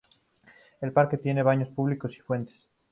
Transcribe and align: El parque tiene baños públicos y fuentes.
El 0.81 0.93
parque 0.93 1.19
tiene 1.19 1.43
baños 1.43 1.69
públicos 1.69 2.17
y 2.17 2.21
fuentes. 2.21 2.67